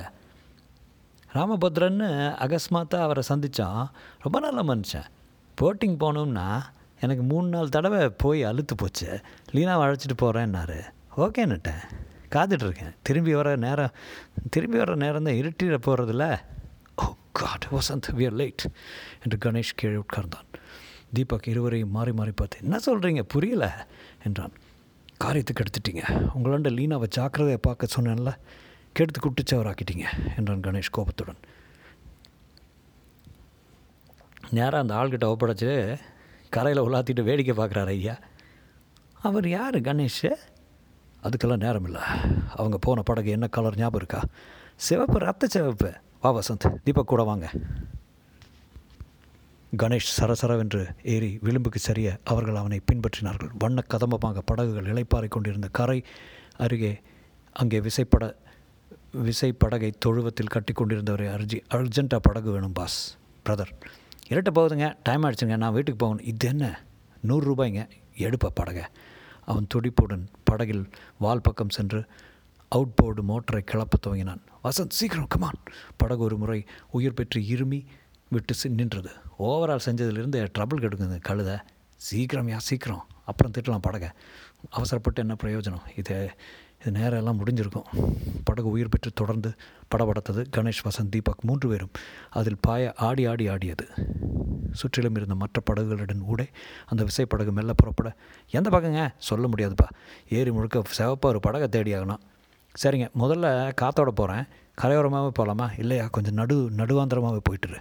[1.34, 2.08] ராமபத்ரன்னு
[2.44, 3.88] அகஸ்மாத்தாக அவரை சந்தித்தான்
[4.22, 5.08] ரொம்ப நல்ல மனுஷன்.
[5.60, 6.62] போட்டிங் போனோம்னா
[7.00, 9.20] எனக்கு மூணு நாள் தடவை போய் அழுத்து போச்சு.
[9.52, 10.78] லீனாவை அழைச்சிட்டு போகிறேன்னாரு
[11.16, 11.82] ஓகேன்னுட்டேன்
[12.30, 13.94] காத்துட்ருக்கேன் திரும்பி வர நேரம்
[14.50, 16.38] திரும்பி வர நேரம் தான் இருட்டிட போகிறதில்ல
[16.96, 18.64] ஓ god Vasanth we are late
[19.22, 20.48] என்று கணேஷ் கீழே உட்கார்ந்தான்.
[21.12, 23.86] தீபக் இருவரையும் மாறி மாறி பார்த்து என்ன சொல்கிறீங்க புரியல
[24.24, 24.52] என்றான்.
[25.24, 26.30] காரியத்துக்கு எடுத்துட்டீங்க.
[26.38, 28.34] உங்களாண்ட லீனாவை ஜாக்கிரதையை பார்க்க சொன்னேன்ல
[28.92, 30.04] கெடுத்து குட்டிச்சவராக்கிட்டீங்க
[30.36, 31.36] என்றான் கணேஷ் கோபத்துடன்.
[34.50, 35.98] நேராக அந்த ஆள்கிட்ட ஒப்படைச்சு
[36.48, 38.18] கரையில் உலாத்திட்டு வேடிக்கை பார்க்குறாரு ஐயா.
[39.20, 40.34] அவர் யார் கணேஷ்?
[41.22, 42.00] அதுக்கெல்லாம் நேரம் இல்லை.
[42.56, 44.22] அவங்க போன படகு என்ன கலர் ஞாபகம் இருக்கா?
[44.76, 45.94] சிவப்பு ரத்த சிவப்பு.
[46.20, 47.50] வா வசந்த் தீபக் கூட வாங்க.
[49.76, 53.48] கணேஷ் சரசரவென்று ஏறி விளிம்புக்கு சரிய அவர்கள் அவனை பின்பற்றினார்கள்.
[53.58, 56.04] வண்ண கதம்பமாக படகுகள் இலைப்பாறை கொண்டிருந்த கரை
[56.56, 57.00] அருகே
[57.52, 58.36] அங்கே விசைப்பட
[59.12, 63.16] விசைப்படகை தொழுவத்தில் கட்டி கொண்டிருந்தவரை அர்ஜி அர்ஜென்ட்டாக படகு வேணும் பாஸ்.
[63.48, 63.72] பிரதர்
[64.28, 64.96] இரட்ட போகுதுங்க.
[65.02, 65.56] டைம் ஆயிடுச்சுங்க.
[65.56, 66.24] நான் வீட்டுக்கு போகணும்.
[66.24, 66.82] இது என்ன?
[67.20, 67.88] நூறு ரூபாய்ங்க.
[68.54, 68.82] படகை.
[69.44, 72.06] அவன் துடிப்புடன் படகில் வால் பக்கம் சென்று
[72.68, 74.40] அவுட் போர்டு மோட்டரை கிளப்ப துவங்கினான்.
[74.64, 75.62] வசந்த் சீக்கிரம் கமான்
[75.96, 77.84] படகு ஒரு முறை உயிர் பெற்று இருமி
[78.30, 79.10] விட்டு சி- நின்றது.
[79.38, 81.20] ஓவரால் செஞ்சதுலேருந்து ட்ரபிள் கெடுக்குது.
[81.20, 81.56] கழுதை.
[81.96, 83.06] சீக்கிரம் யா சீக்கிரம்.
[83.24, 84.08] அப்புறம் திட்டலாம் படகை.
[84.70, 85.80] அவசரப்பட்டு என்ன பிரயோஜனம்?
[85.96, 86.30] இது
[86.80, 87.82] இது நேரம் எல்லாம் முடிஞ்சிருக்கும்.
[88.44, 89.54] படகு உயிர் பெற்று தொடர்ந்து
[89.96, 91.90] படபடத்தது கணேஷ் வசந்த் தீபக் மூன்று பேரும்.
[92.30, 93.88] அதில் பாய ஆடி ஆடி ஆடியது.
[94.72, 96.48] சுற்றிலும் இருந்த மற்ற படகுகளுடன் ஊடே
[96.86, 98.16] அந்த விசைப்படகு மெல்ல புறப்பட
[98.50, 99.08] எந்த பக்கங்க?
[99.18, 99.88] சொல்ல முடியாதுப்பா.
[100.28, 102.18] ஏரி முழுக்க சிவப்பாக ஒரு படகை தேடி ஆகணும்.
[102.82, 103.08] சரிங்க.
[103.20, 104.44] முதல்ல காத்தோட போகிறேன்
[104.82, 106.06] கரையோரமாகவே போகலாமா இல்லையா?
[106.06, 107.76] கொஞ்சம் நடு நடுவாந்திரமாகவே போயிட்டுரு.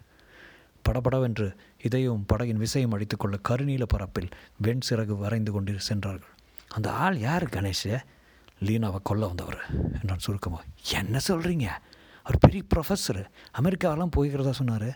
[0.90, 1.48] படபடவென்று
[1.88, 4.30] இதையும் படகின் விசையும் அடித்துக்கொள்ள கருநீல பரப்பில்
[4.66, 6.34] வெண் சிறகு வரைந்து கொண்டு சென்றார்கள்.
[6.78, 7.92] அந்த ஆள் யார் கணேஷ்?
[8.68, 9.60] லீனாவை கொல்ல வந்தவர்.
[10.00, 10.66] என்றான் சுருக்கமாக
[11.00, 11.68] என்ன சொல்கிறீங்க
[12.24, 13.20] அவர் பெரிய ப்ரொஃபஸர்
[13.60, 14.90] அமெரிக்காவெல்லாம் போய்கிறதா சொன்னார்.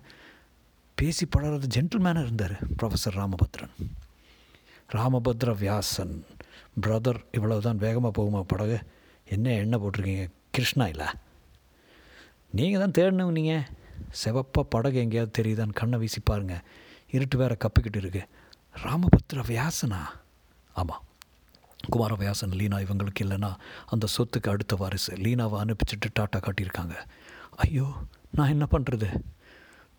[0.98, 3.74] பேசி பழகிறது ஜென்டில்மேனாக இருந்தார் ப்ரொஃபஸர் ராமபத்ரன்.
[4.96, 6.16] ராமபத்ர வியாசன்
[6.84, 8.78] பிரதர் இவ்வளவு தான் வேகமாக போகுமா படகு?
[9.36, 10.26] என்ன எண்ணெய் போட்டிருக்கீங்க?
[10.56, 11.08] கிருஷ்ணா இல்லை?
[12.60, 13.64] நீங்கள் தான் தேடணும் நீங்கள்
[14.24, 16.64] செவப்பாக படகு எங்கேயாவது தெரியுதான்னு கண்ணை வீசி பாருங்க.
[17.12, 18.28] இருட்டு வேற கப்பிக்கிட்டு இருக்கு.
[18.84, 20.02] ராமபத்ர வியாசனா?
[20.74, 21.04] ஆமாம்
[21.90, 23.56] குமார வியாசன் லீனா இவங்களுக்கு இல்லைன்னா
[23.86, 25.16] அந்த சொத்துக்கு அடுத்த வாரிசு.
[25.16, 26.96] லீனாவை அனுப்பிச்சிட்டு டாட்டா காட்டியிருக்காங்க.
[27.56, 27.88] ஐயோ
[28.32, 29.10] நான் என்ன பண்ணுறது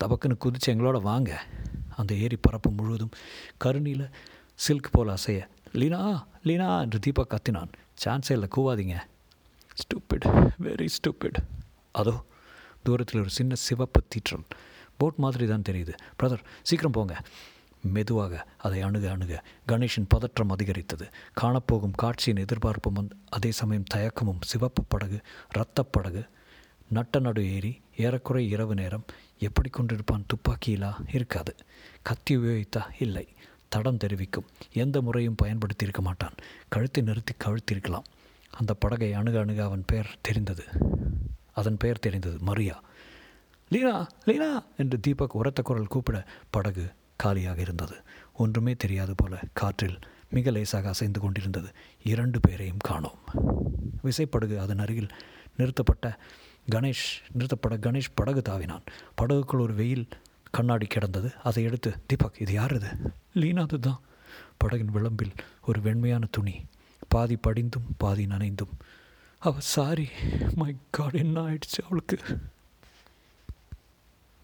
[0.01, 1.43] தபக்குன்னு குதிச்சு எங்களோட வாங்க.
[1.97, 3.13] அந்த ஏரி பரப்பு முழுவதும்
[3.65, 4.07] கருணியில்
[4.55, 5.41] சில்க் போல் அசைய.
[5.73, 7.73] லீனா லீனா என்று தீபா கத்தினான்.
[8.05, 8.97] சான்ஸே இல்லை கூவாதீங்க.
[9.81, 10.27] ஸ்டூப்பிட்
[10.63, 11.39] வெரி ஸ்டூப்பிட்
[11.93, 12.25] அதோ
[12.85, 14.45] தூரத்தில் ஒரு சின்ன சிவப்பு தீற்றல்.
[14.97, 15.95] போட் மாதிரி தான் தெரியுது.
[16.23, 17.23] பிரதர் சீக்கிரம் போங்க.
[17.81, 19.45] மெதுவாக அதை அணுக அணுக.
[19.69, 21.09] கணேஷின் பதற்றம் அதிகரித்தது.
[21.41, 24.39] காணப்போகும் காட்சியின் எதிர்பார்ப்பும் அதே சமயம் தயக்கமும்.
[24.41, 25.21] சிவப்பு படகு
[25.55, 26.27] இரத்தப் படகு.
[26.89, 29.05] நட்ட நடு ஏறி ஏறக்குறை இரவு நேரம்.
[29.39, 30.25] எப்படி கொண்டிருப்பான்?
[30.27, 30.93] துப்பாக்கியிலா?
[31.13, 31.55] இருக்காது.
[32.03, 32.83] கத்தி உபயோகித்தா?
[32.99, 33.29] இல்லை.
[33.69, 34.47] தடம் தெரிவிக்கும்.
[34.73, 36.33] எந்த முறையும் பயன்படுத்தியிருக்க மாட்டான்.
[36.69, 38.05] கழுத்தை நிறுத்தி கழுத்திருக்கலாம்
[38.51, 40.65] அந்த படகை அணுக அணுக அவன் பெயர் தெரிந்தது.
[41.55, 42.37] அதன் பெயர் தெரிந்தது.
[42.41, 42.83] மரியா.
[43.69, 47.95] லீனா லீனா என்று தீபக் உரத்த குரல் கூப்பிட படகு காலியாக இருந்தது.
[48.35, 49.99] ஒன்றுமே தெரியாது போல காற்றில்
[50.31, 51.69] மிக லேசாக அசைந்து கொண்டிருந்தது.
[52.03, 53.19] இரண்டு பேரையும் காணோம்.
[54.05, 55.09] விசைப்படகு அதன் அருகில்
[55.57, 56.19] நிறுத்தப்பட்ட
[56.71, 58.83] கணேஷ் நிறுத்தப்பட கணேஷ் படகு தாவினான்.
[59.15, 60.09] படகுக்குள் ஒரு வெயில்
[60.51, 61.33] கண்ணாடி கிடந்தது.
[61.43, 62.89] அதை எடுத்து தீபக் இது யார் இது?
[63.35, 64.01] லீனாது தான்
[64.65, 65.33] படகின் விளம்பில்
[65.67, 66.65] ஒரு வெண்மையான துணி.
[67.09, 68.75] பாதி படிந்தும் பாதி நனைந்தும்
[69.49, 70.09] அவ சாரி
[70.55, 72.19] மை காட் என்ன ஆயிடுச்சு அவளுக்கு?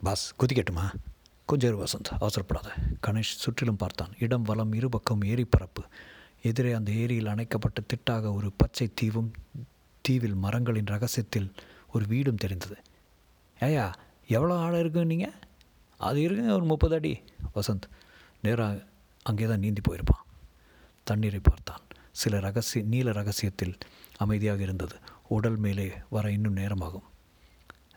[0.02, 0.94] பாஸ் குதிக்கட்டுமா
[1.46, 2.68] கொஞ்சம் வசந்த் அவசரப்படாத.
[3.06, 4.12] கணேஷ் சுற்றிலும் பார்த்தான்.
[4.18, 5.82] இடம் வலம் இருபக்கம் ஏரி பரப்பு.
[6.42, 9.30] எதிரே அந்த ஏரியில் அணைக்கப்பட்ட திட்டாக ஒரு பச்சை தீவும்
[10.00, 11.52] தீவில் மரங்களின் ரகசியத்தில்
[11.92, 12.76] ஒரு வீடும் தெரிந்தது.
[13.60, 13.92] ஏயா
[14.26, 15.32] எவ்வளோ ஆழம் இருக்கு நீங்கள்
[15.98, 17.22] அது இருக்குங்க ஒரு முப்பது அடி.
[17.54, 17.88] வசந்த்
[18.42, 18.84] நேராக
[19.22, 20.26] அங்கே தான் நீந்தி போயிருப்பான்.
[21.04, 21.80] தண்ணீரை பார்த்தான்.
[22.12, 23.78] சில ரகசிய நீல ரகசியத்தில்
[24.20, 24.96] அமைதியாக இருந்தது.
[25.28, 27.06] உடல் மேலே வர இன்னும் நேரமாகும்.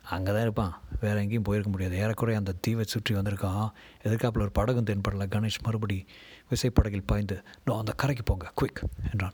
[0.04, 0.74] அங்கே தான் இருப்பான்.
[1.00, 1.98] வேறு எங்கேயும் போயிருக்க முடியாது.
[1.98, 3.72] ஏறக்குறைய அந்த தீவை சுற்றி வந்திருக்கான்.
[4.04, 5.26] எதிர்காப்பில் ஒரு படகும் தென்படல.
[5.26, 6.06] கணேஷ் மறுபடி
[6.50, 8.82] விசைப்படகில் பாய்ந்து நோ அந்த கரைக்கு போங்க குயிக்
[9.12, 9.34] என்றான்.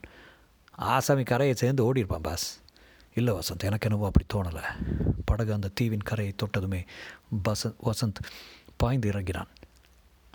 [0.70, 2.60] ஆசாமி கரையை சேர்ந்து ஓடியிருப்பான் பாஸ்.
[3.14, 4.64] இல்லை வசந்த் எனக்கு என்னவோ அப்படி தோணலை.
[5.24, 6.86] படகு அந்த தீவின் கரையை தொட்டதுமே
[7.48, 8.20] வசந்த் வசந்த்
[8.76, 9.48] பாய்ந்து இறங்கினான்.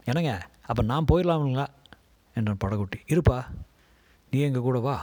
[0.03, 0.47] என்னங்க?
[0.65, 1.67] அப்போ நான் போயிடலாமுங்களா?
[2.33, 2.99] என்றான் படகுட்டி.
[3.07, 3.45] இருப்பா.
[4.35, 4.97] நீ எங்கள் கூட வா.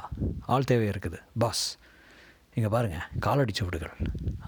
[0.54, 1.18] ஆள் தேவை இருக்குது.
[1.42, 1.64] பாஸ்
[2.56, 3.94] இங்கே பாருங்கள் காலடி சுவடுகள்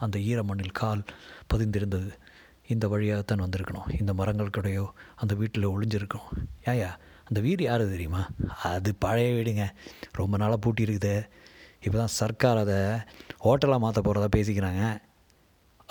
[0.05, 1.03] அந்த ஈர மண்ணில் கால்
[1.53, 2.11] பதிந்திருந்தது.
[2.73, 3.89] இந்த வழியாகத்தான் வந்திருக்கணும்.
[4.01, 4.85] இந்த மரங்களுக்கிடையோ
[5.23, 6.35] அந்த வீட்டில் ஒளிஞ்சிருக்கணும்
[6.73, 6.91] ஏயா
[7.29, 8.23] அந்த வீடு யார் தெரியுமா?
[8.73, 9.65] அது பழைய வீடுங்க.
[10.19, 11.15] ரொம்ப நாளாக பூட்டி இருக்குது.
[11.87, 12.79] இப்போ தான் சர்க்கார் அதை
[13.47, 14.83] ஹோட்டலாக மாற்ற போகிறதா பேசிக்கிறாங்க.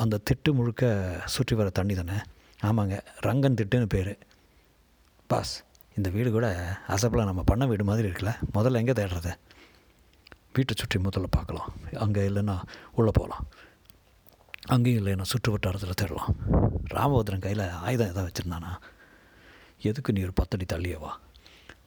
[0.03, 0.93] அந்த திட்டு முழுக்க
[1.35, 2.19] சுற்றி வர தண்ணி தானே?
[2.69, 4.13] ஆமாங்க ரங்கன் திட்டுன்னு பேர்.
[5.31, 5.55] பாஸ்
[5.97, 8.35] இந்த வீடு கூட அசப்பில் நம்ம பண்ண வீடு மாதிரி இருக்குல்ல.
[8.53, 9.35] முதல்ல எங்கே தேடுறது?
[10.53, 11.73] வீட்டை சுற்றி முதல்ல பார்க்கலாம்.
[11.93, 13.47] அங்கே இல்லைன்னா உள்ளே போகலாம்.
[14.65, 16.35] அங்கேயும் இல்லைன்னா சுற்று வட்டாரத்தில் தேடலாம்.
[16.93, 18.81] ராமபத்ரன் கையில் ஆயுதம் எதாவது வச்சுருந்தானா?
[19.79, 21.11] எதுக்கு நீ ஒரு பத்தடி தள்ளியவா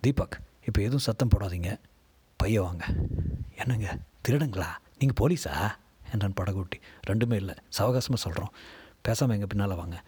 [0.00, 1.80] தீபக் இப்போ எதுவும் சத்தம் போடாதீங்க.
[2.36, 2.84] பைய வாங்க.
[3.56, 3.98] என்னங்க?
[4.28, 4.66] திருடுங்களா?
[4.98, 5.74] நீங்கள் போலீஸா?
[6.12, 6.80] என்றான் படகுட்டி.
[7.06, 7.54] ரெண்டுமே இல்லை.
[7.78, 8.52] சவகாசமாக சொல்கிறோம்.
[9.02, 10.02] பேசாமல் எங்கள் பின்னால் வாங்க.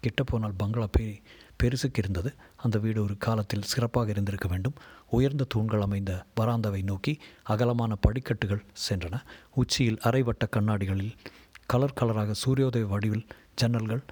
[0.00, 1.20] கிட்ட போனால் பங்களா பெரிய
[1.62, 2.34] பெருசுக்கு இருந்தது.
[2.62, 4.74] அந்த வீடு ஒரு காலத்தில் சிறப்பாக இருந்திருக்க வேண்டும்.
[5.10, 9.20] உயர்ந்த தூண்கள் அமைந்த வராந்தாவை நோக்கி அகலமான படிக்கட்டுகள் சென்றன.
[9.54, 11.16] உச்சியில் அரைவட்ட கண்ணாடிகளில்
[11.66, 13.26] கலர் கலராக சூரியோதய வடிவில்
[13.62, 14.02] ஜன்னல்கள்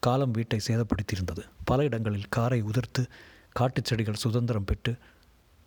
[0.00, 1.42] காலம் வீட்டை சேதப்படுத்தியிருந்தது.
[1.64, 3.06] பல இடங்களில் காரை உதிர்த்து
[3.52, 4.96] காட்டுச் செடிகள் சுதந்திரம் பெற்று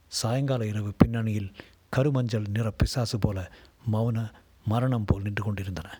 [0.08, 1.52] சாயங்கால இரவு பின்னணியில்
[1.96, 3.52] கருமஞ்சள் நிற பிசாசு போல
[3.94, 4.32] மௌன
[4.66, 6.00] மரணம் போல் நின்று கொண்டிருந்தன.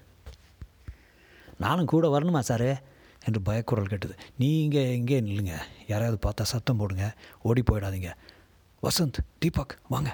[1.58, 2.78] நானும் கூட வரணுமா சாரே?
[3.28, 4.16] என்று பயக்குரல் கேட்டது.
[4.38, 5.56] நீங்கள் இங்கே நில்லுங்க.
[5.88, 7.16] யாரையாவது பார்த்தா சத்தம் போடுங்க.
[7.42, 8.14] ஓடி போயிடாதீங்க.
[8.84, 10.14] வசந்த் தீபக் வாங்க.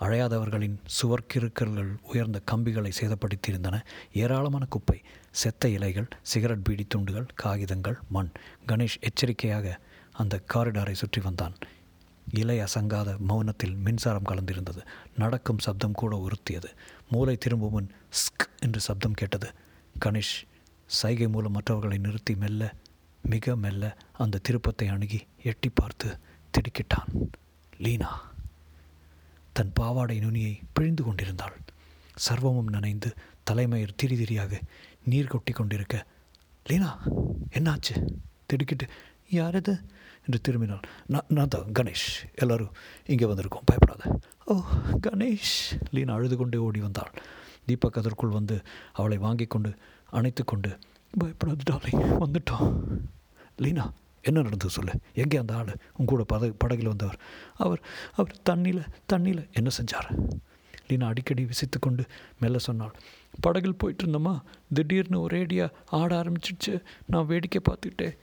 [0.00, 3.84] அழையாதவர்களின் சுவர்க்கிருக்கல்கள் உயர்ந்த கம்பிகளை சேதப்படுத்தியிருந்தன.
[4.12, 8.30] ஏராளமான குப்பை செத்த இலைகள் சிகரெட் பீடி துண்டுகள் காகிதங்கள் மண்.
[8.66, 9.78] கணேஷ் எச்சரிக்கையாக
[10.12, 11.54] அந்த காரிடாரை சுற்றி வந்தான்.
[12.32, 14.86] இலை அசங்காத மௌனத்தில் மின்சாரம் கலந்திருந்தது.
[15.16, 16.70] நடக்கும் சப்தம் கூட உறுத்தியது.
[17.10, 19.52] மூளை திரும்பும் முன் ஸ்க் என்று சப்தம் கேட்டது.
[20.04, 20.36] கணேஷ்
[20.88, 22.62] சைகை மூலம் மற்றவர்களை நிறுத்தி மெல்ல
[23.22, 23.84] மிக மெல்ல
[24.22, 25.20] அந்த திருப்பத்தை அணுகி
[25.50, 26.08] எட்டி பார்த்து
[26.54, 27.10] திடுக்கிட்டான்
[27.84, 28.10] லீனா.
[29.52, 31.56] தன் பாவாடை நுனியை பிழிந்து கொண்டிருந்தாள்.
[32.26, 33.10] சர்வமும் நனைந்து
[33.44, 34.60] தலைமயிர் திரி திரியாக
[35.04, 35.96] நீர் கொட்டி கொண்டிருக்க
[36.66, 36.90] லீனா
[37.50, 37.94] என்னாச்சு?
[38.46, 38.86] திடுக்கிட்டு
[39.30, 39.74] யாரது
[40.26, 40.84] என்று திரும்பினாள்.
[41.06, 42.08] நான் நான் தான் கணேஷ்.
[42.34, 42.74] எல்லோரும்
[43.06, 44.18] இங்கே வந்திருக்கோம் பயப்படாத.
[44.44, 44.54] ஓ
[45.06, 45.56] கணேஷ்
[45.90, 47.12] லீனா அழுது கொண்டே ஓடி வந்தாள்.
[47.66, 49.74] தீபக் அதற்குள் வந்து அவளை வாங்கி கொண்டு
[50.10, 50.78] அணைத்து கொண்டு
[51.20, 52.74] பயப்படாது டார்லிங் வந்துட்டோம்.
[53.56, 54.92] லீனா என்ன நடந்தது சொல்லு?
[55.14, 55.76] எங்கே அந்த ஆள்?
[55.96, 57.18] உங்க கூட பட படகில் வந்தவர்.
[57.56, 57.80] அவர்
[58.12, 60.08] அவர் தண்ணியில் தண்ணியில் என்ன செஞ்சார்?
[60.88, 62.04] லீனா அடிக்கடி விசித்து கொண்டு
[62.40, 62.94] மெல்ல சொன்னாள்.
[63.40, 64.40] படகில் போயிட்டு இருந்தோமா
[64.74, 66.82] திடீர்னு ஒரேடியாக ஆட ஆரம்பிச்சிடுச்சு.
[67.06, 68.16] நான் வேடிக்கை பார்த்துக்கிட்டே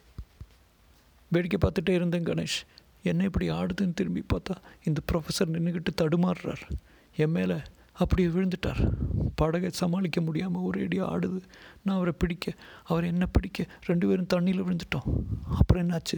[1.28, 2.60] வேடிக்கை பார்த்துட்டே இருந்தேன் கணேஷ்.
[3.04, 6.70] என்ன இப்படி ஆடுதுன்னு திரும்பி பார்த்தா இந்த ப்ரொஃபஸர் நின்றுக்கிட்டு தடுமாறுறார்.
[7.16, 7.56] என் மேலே
[7.94, 8.92] அப்படியே விழுந்துட்டார்.
[9.36, 11.42] படகை சமாளிக்க முடியாமல் ஒரேடியாக ஆடுது.
[11.84, 12.54] நான் அவரை பிடிக்க
[12.84, 15.10] அவர் என்ன பிடிக்க ரெண்டு பேரும் தண்ணியில் விழுந்துட்டோம்.
[15.50, 16.18] அப்புறம் என்னாச்சு?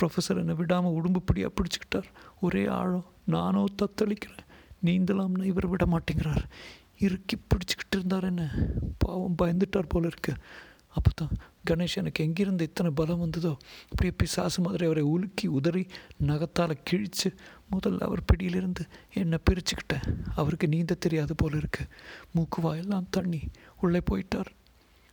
[0.00, 2.08] ப்ரொஃபஸர் என்னை விடாமல் உடும்புப்படியாக பிடிச்சிக்கிட்டார்.
[2.40, 3.04] ஒரே ஆழம்.
[3.24, 4.44] நானோ தத்தளிக்கிறேன்.
[4.84, 6.44] நீந்தலாம்னு இவர் விட மாட்டேங்கிறார்.
[6.98, 8.50] இறுக்கி பிடிச்சிக்கிட்டு இருந்தார் என்ன?
[8.98, 10.34] பாவம் பயந்துட்டார் போல இருக்கு.
[10.88, 11.32] அப்போ தான்
[11.70, 13.56] கணேஷ் எனக்கு எங்கிருந்து இத்தனை பலம் வந்ததோ
[13.88, 15.86] அப்படியே பிசாசு மாதிரி அவரை உலுக்கி உதறி
[16.26, 17.34] நகத்தால் கிழித்து
[17.72, 21.86] முதல்ல அவர் பிடியிலிருந்து என்னை பிரிச்சுக்கிட்டேன் அவருக்கு நீந்த தெரியாது போல இருக்கு.
[22.32, 23.40] மூக்கு வாயெல்லாம் தண்ணி.
[23.80, 24.50] உள்ளே போயிட்டார்.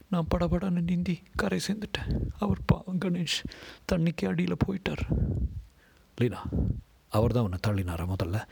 [0.09, 2.19] நான் படபடன்னு நீந்தி கரை சேர்ந்துட்டேன்.
[2.39, 3.43] அவர் பாவம் கணேஷ்.
[3.91, 5.03] தண்ணிக்கு அடியில் போயிட்டார்.
[6.17, 6.41] லீனா
[7.09, 8.45] அவர் தான் உன்னை தள்ளினாரா முதல்ல?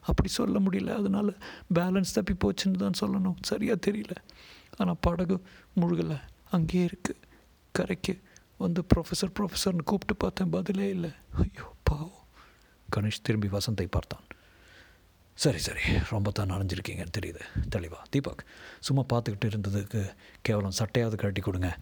[0.00, 0.94] அப்படி சொல்ல முடியல.
[0.94, 1.36] அதனால்
[1.74, 3.36] பேலன்ஸ் தப்பி போச்சுன்னு தான் சொல்லணும்.
[3.40, 4.14] சரியாக தெரியல.
[4.76, 5.42] ஆனால் படகு
[5.80, 6.20] முழுகலை.
[6.50, 7.22] அங்கேயே இருக்குது
[7.72, 8.22] கரைக்கு
[8.58, 10.50] வந்து ப்ரொஃபஸர் ப்ரொஃபஸர்னு கூப்பிட்டு பார்த்தேன்.
[10.50, 11.10] பதிலே இல்லை.
[11.34, 12.18] ஐயோ பாவம்.
[12.96, 14.24] கணேஷ் திரும்பி வசந்தை பார்த்தான்.
[15.34, 15.80] சரி சரி.
[16.10, 17.40] ரொம்ப தான் நனைஞ்சிருக்கீங்கன்னு தெரியுது.
[17.76, 18.00] தெளிவா.
[18.10, 18.44] தீபக்
[18.80, 20.76] சும்மா பார்த்துக்கிட்டு இருந்ததுக்கு கேவலம்.
[20.78, 21.78] சட்டையாவது கட்டி கொடுங்க.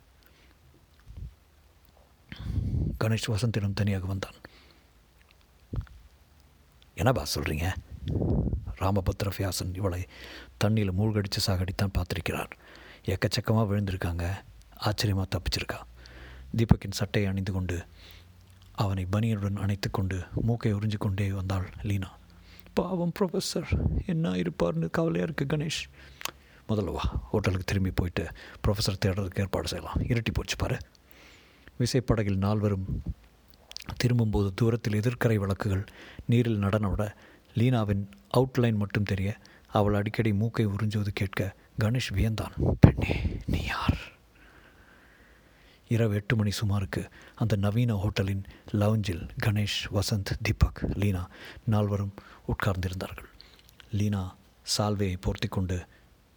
[3.05, 4.35] கணேஷ் வசந்திடம் தனியாக வந்தான்.
[6.95, 7.67] என்னப்பா சொல்கிறீங்க
[8.79, 10.07] ராமபத்ர வியாசன் இவளை
[10.65, 12.51] தண்ணியில் மூழ்கடித்து சாகடித்தான் பார்த்துருக்கிறார்.
[13.05, 14.25] எக்கச்சக்கமாக விழுந்திருக்காங்க.
[14.79, 15.79] ஆச்சரியமாக தப்பிச்சிருக்கா.
[16.57, 17.87] தீபக்கின் சட்டையை அணிந்து கொண்டு
[18.73, 22.17] அவனை பனியனுடன் அணைத்து கொண்டு மூக்கை உறிஞ்சு கொண்டே வந்தாள் லீனா.
[22.73, 23.71] பாவம் ப்ரொஃபஸர்
[24.07, 25.83] என்ன இருப்பார்னு கவலையாக இருக்குது கணேஷ்.
[26.69, 28.25] முதல்ல வா ஹோட்டலுக்கு திரும்பி போயிட்டு
[28.67, 30.01] ப்ரொஃபஸர் தேடுறதுக்கு ஏற்பாடு செய்யலாம்.
[30.01, 30.79] இருட்டி போச்சு பாரு.
[31.79, 33.03] விசைப்படகில் நால்வரும்
[33.97, 35.85] திரும்பும்போது தூரத்தில் எதிர்க்கரை விளக்குகள்
[36.27, 37.15] நீரில் நடனவிட
[37.55, 38.05] லீனாவின்
[38.37, 39.37] அவுட்லைன் மட்டும் தெரிய
[39.69, 42.55] அவள் அடிக்கடி மூக்கை உறிஞ்சுவது கேட்க கணேஷ் வியந்தான்.
[42.81, 43.99] பெண்ணே நீ யார்?
[45.89, 51.29] இரவு எட்டு மணி சுமாருக்கு அந்த நவீன ஹோட்டலின் லவுஞ்சில் கணேஷ் வசந்த் தீபக் லீனா
[51.65, 52.15] நால்வரும்
[52.49, 53.29] உட்கார்ந்திருந்தார்கள்.
[53.93, 54.37] லீனா
[54.79, 55.87] சால்வையை போர்த்தி கொண்டு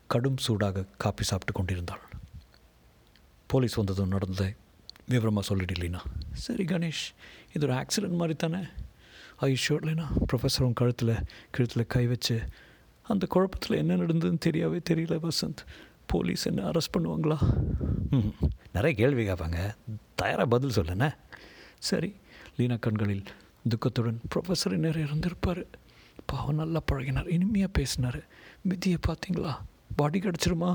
[0.07, 1.99] கடும் சூடாக காப்பி சாப்பிட்டு கொண்டிருந்தாள்.
[3.47, 4.53] போலீஸ் வந்ததும் நடந்ததை
[5.07, 6.01] விவரமாக சொல்லிடு லீனா.
[6.33, 7.05] சரி கணேஷ்
[7.53, 8.65] இது ஒரு ஆக்சிடெண்ட் மாதிரி தானே?
[9.37, 10.11] ஐ லீனா?
[10.33, 11.15] ப்ரொஃபஸரும் கழுத்தில்
[11.51, 12.41] கழுத்தில் கை வச்சு
[13.01, 15.65] அந்த குழப்பத்தில் என்ன நடந்ததுன்னு தெரியாவே தெரியல வசந்த்.
[16.05, 17.37] போலீஸ் என்ன அரெஸ்ட் பண்ணுவாங்களா?
[18.73, 19.75] நிறைய கேள்வி கேட்பாங்க.
[20.15, 21.09] தயாராக பதில் சொல்லுண்ணே
[21.79, 22.09] சரி
[22.57, 23.23] லீனா கண்களில்
[23.69, 25.61] துக்கத்துடன் ப்ரொஃபஸர் நிறைய இருந்திருப்பார்.
[26.25, 28.19] பாவம் நல்லா பழகினார் இனிமையாக பேசினார்.
[28.69, 29.53] மித்தியை பார்த்தீங்களா?
[29.95, 30.71] பாடி கிடச்சிருமா?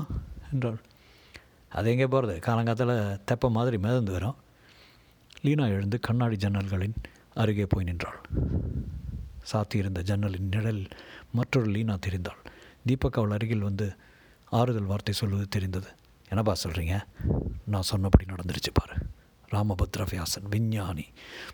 [0.53, 0.79] என்றாள்.
[1.69, 2.93] அது எங்கே போகிறது காலங்காத்தில்
[3.27, 4.35] தெப்ப மாதிரி மிதந்து வரும்.
[5.41, 6.97] லீனா எழுந்து கண்ணாடி ஜன்னல்களின்
[7.33, 8.19] அருகே போய் நின்றாள்.
[9.51, 10.83] சாத்தியிருந்த ஜன்னலின் நிழல்
[11.31, 12.41] மற்றொரு லீனா தெரிந்தாள்.
[12.85, 13.95] தீபக் அவள் அருகில் வந்து
[14.45, 15.89] ஆறுதல் வார்த்தை சொல்வது தெரிந்தது.
[16.29, 16.95] என்னப்பா சொல்கிறீங்க
[17.65, 18.95] நான் சொன்னபடி நடந்துருச்சு பாரு.
[19.51, 21.05] ராமபத்ர வியாசன் விஞ்ஞானி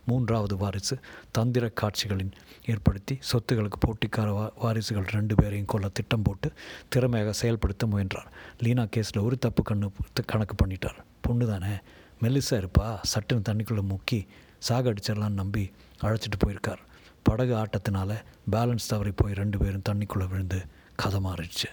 [0.06, 1.00] மூன்றாவது வாரிசு
[1.32, 2.32] தந்திர காட்சிகளின்
[2.66, 6.54] ஏற்படுத்தி சொத்துகளுக்கு போட்டிக்கார வா வாரிசுகள் ரெண்டு பேரையும் கொல்ல திட்டம் போட்டு
[6.90, 8.32] திறமையாக செயல்படுத்த முயன்றார்.
[8.60, 9.92] லீனா கேஸில் ஒரு தப்பு கண்ணு
[10.26, 11.00] கணக்கு பண்ணிட்டார்.
[11.22, 11.74] பொண்ணு தானே?
[12.22, 12.98] மெல்லிசா இருப்பா.
[13.14, 14.28] சட்டுன்னு தண்ணிக்குள்ளே முக்கி
[14.70, 16.82] சாகடிச்சிடலான்னு நம்பி அழைச்சிட்டு போயிருக்கார்.
[17.24, 18.16] படகு ஆட்டத்தினால
[18.52, 21.72] பேலன்ஸ் தவறி போய் ரெண்டு பேரும் தண்ணிக்குள்ளே விழுந்து கதை மாறிடுச்சு.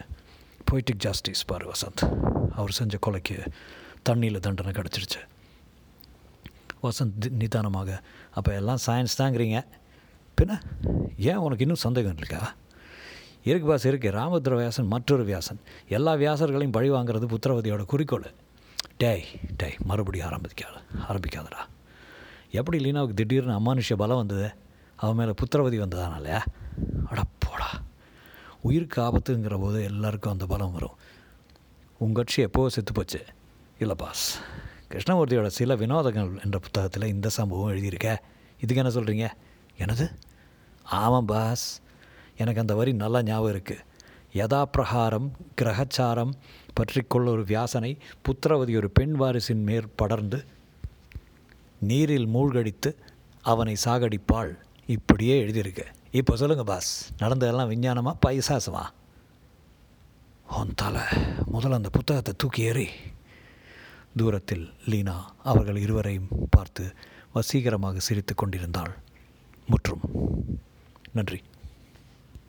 [0.70, 2.02] பொய்டிக் ஜாஸ்டிஸ் பாரு வசந்த்.
[2.50, 3.46] அவர் செஞ்ச கொலைக்கு
[4.08, 5.20] தண்ணியில் தண்டனை கிடச்சிருச்சு.
[6.82, 9.66] வசந்த் நிதானமாக அப்போ எல்லாம் சயின்ஸ் தாங்கிறீங்க
[10.40, 10.60] பின்ன
[11.18, 12.54] ஏன் உனக்கு இன்னும் சந்தேகம் இருக்கா?
[13.44, 14.10] இருக்கு பாஸ் இருக்கு.
[14.10, 15.60] ராமபத்ர வியாசன் மற்றொரு வியாசன்.
[15.88, 18.30] எல்லா வியாசர்களையும் பழி வாங்குறது புத்திரவதியோட குறிக்கோள்.
[18.96, 19.24] டேய்
[19.56, 20.76] டேய் மறுபடியும் ஆரம்பிக்காத
[21.08, 21.60] ஆரம்பிக்காதடா.
[22.50, 24.54] எப்படி லீனாவுக்கு திடீர்னு அமானுஷ்ய பலம் வந்தது?
[24.96, 26.40] அவன் மேலே புத்திரவதி வந்ததானாலயா?
[27.06, 27.24] அட
[28.62, 30.96] உயிருக்கு ஆபத்துங்கிற போது எல்லாருக்கும் அந்த பலம் வரும்.
[31.98, 33.24] உங்கள் கட்சி எப்போ செத்து போச்சு?
[33.78, 34.38] இல்லை பாஸ்.
[34.90, 38.16] கிருஷ்ணமூர்த்தியோட சில வினோதங்கள் என்ற புத்தகத்தில் இந்த சம்பவம் எழுதியிருக்க.
[38.60, 39.30] இதுக்கு என்ன சொல்கிறீங்க
[39.76, 40.10] எனது
[40.82, 41.80] ஆமாம் பாஸ்.
[42.36, 43.84] எனக்கு அந்த வரி நல்லா ஞாபகம் இருக்குது
[44.32, 46.32] யதாப்பிரகாரம் கிரகச்சாரம்
[46.72, 50.44] பற்றி கொள்ள ஒரு வியாசனை புத்திரவதி ஒரு பெண் வாரிசின் மேற் படர்ந்து
[51.80, 52.96] நீரில் மூழ்கடித்து
[53.42, 54.52] அவனை சாகடிப்பாள்.
[54.86, 55.86] இப்படியே எழுதியிருக்கு.
[56.12, 58.90] இப்போ சொல்லுங்கள் பாஸ் நடந்ததெல்லாம் விஞ்ஞானமாக பைசாசமா?
[60.50, 61.00] உன் தலை.
[61.52, 62.88] முதல்ல அந்த புத்தகத்தை தூக்கி ஏறி.
[64.16, 66.94] தூரத்தில் லீனா அவர்கள் இருவரையும் பார்த்து
[67.34, 68.96] வசீகரமாக சிரித்து கொண்டிருந்தாள்.
[69.66, 70.00] முற்றும்.
[71.12, 71.42] நன்றி.